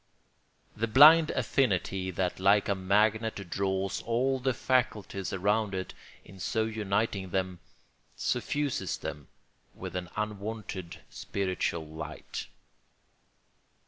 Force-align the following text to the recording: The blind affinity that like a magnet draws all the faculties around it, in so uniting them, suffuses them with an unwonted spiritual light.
The 0.75 0.87
blind 0.87 1.29
affinity 1.29 2.09
that 2.09 2.39
like 2.39 2.67
a 2.67 2.73
magnet 2.73 3.35
draws 3.51 4.01
all 4.01 4.39
the 4.39 4.51
faculties 4.55 5.31
around 5.31 5.75
it, 5.75 5.93
in 6.25 6.39
so 6.39 6.63
uniting 6.65 7.29
them, 7.29 7.59
suffuses 8.15 8.97
them 8.97 9.27
with 9.75 9.95
an 9.95 10.09
unwonted 10.15 11.01
spiritual 11.11 11.85
light. 11.85 12.47